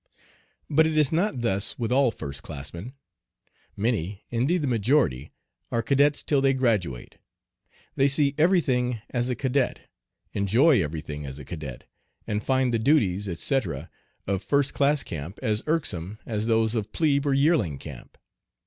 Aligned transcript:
But 0.67 0.87
it 0.87 0.97
is 0.97 1.11
not 1.11 1.41
thus 1.41 1.77
with 1.77 1.91
all 1.91 2.09
first 2.09 2.41
classmen. 2.41 2.93
Many, 3.77 4.23
indeed 4.31 4.63
the 4.63 4.67
majority, 4.67 5.31
are 5.71 5.83
cadets 5.83 6.23
till 6.23 6.41
they 6.41 6.55
graduate. 6.55 7.19
They 7.95 8.07
see 8.07 8.33
every 8.35 8.61
thing 8.61 8.99
as 9.11 9.29
a 9.29 9.35
cadet, 9.35 9.81
enjoy 10.33 10.83
every 10.83 11.01
thing 11.01 11.23
as 11.27 11.37
a 11.37 11.45
cadet, 11.45 11.83
and 12.25 12.41
find 12.41 12.73
the 12.73 12.79
duties, 12.79 13.29
etc., 13.29 13.91
of 14.25 14.41
first 14.41 14.73
class 14.73 15.03
camp 15.03 15.37
as 15.43 15.61
irksome 15.67 16.17
as 16.25 16.47
those 16.47 16.73
of 16.73 16.91
plebe 16.91 17.27
or 17.27 17.35
yearling 17.35 17.77
camp. 17.77 18.17